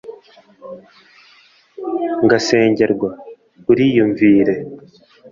[2.25, 3.09] ngasengerwa,
[3.71, 4.55] uriyumvire